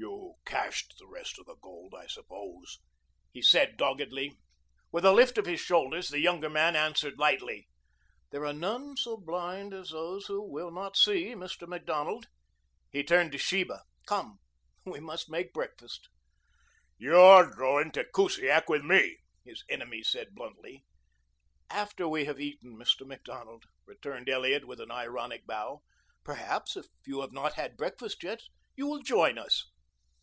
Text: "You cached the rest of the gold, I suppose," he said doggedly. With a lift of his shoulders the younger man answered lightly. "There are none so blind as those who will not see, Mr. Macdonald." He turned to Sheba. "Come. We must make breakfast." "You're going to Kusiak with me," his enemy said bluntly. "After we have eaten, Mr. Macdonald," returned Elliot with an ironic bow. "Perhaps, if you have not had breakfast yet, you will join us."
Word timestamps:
"You 0.00 0.34
cached 0.44 0.98
the 0.98 1.06
rest 1.08 1.38
of 1.38 1.46
the 1.46 1.56
gold, 1.56 1.92
I 1.94 2.06
suppose," 2.06 2.78
he 3.32 3.42
said 3.42 3.76
doggedly. 3.76 4.38
With 4.90 5.04
a 5.04 5.12
lift 5.12 5.36
of 5.36 5.44
his 5.46 5.60
shoulders 5.60 6.08
the 6.08 6.20
younger 6.20 6.48
man 6.48 6.74
answered 6.74 7.18
lightly. 7.18 7.68
"There 8.30 8.46
are 8.46 8.52
none 8.54 8.96
so 8.96 9.16
blind 9.18 9.74
as 9.74 9.90
those 9.90 10.26
who 10.26 10.40
will 10.50 10.70
not 10.70 10.96
see, 10.96 11.34
Mr. 11.34 11.66
Macdonald." 11.68 12.28
He 12.90 13.02
turned 13.04 13.32
to 13.32 13.38
Sheba. 13.38 13.82
"Come. 14.06 14.38
We 14.86 15.00
must 15.00 15.28
make 15.28 15.52
breakfast." 15.52 16.08
"You're 16.96 17.50
going 17.54 17.90
to 17.92 18.04
Kusiak 18.04 18.68
with 18.70 18.82
me," 18.84 19.18
his 19.44 19.64
enemy 19.68 20.02
said 20.02 20.34
bluntly. 20.34 20.84
"After 21.68 22.08
we 22.08 22.24
have 22.24 22.40
eaten, 22.40 22.76
Mr. 22.76 23.06
Macdonald," 23.06 23.64
returned 23.84 24.28
Elliot 24.28 24.64
with 24.66 24.80
an 24.80 24.90
ironic 24.92 25.44
bow. 25.46 25.82
"Perhaps, 26.24 26.76
if 26.76 26.86
you 27.04 27.20
have 27.20 27.32
not 27.32 27.54
had 27.54 27.76
breakfast 27.76 28.22
yet, 28.22 28.40
you 28.74 28.86
will 28.86 29.02
join 29.02 29.36
us." 29.36 29.68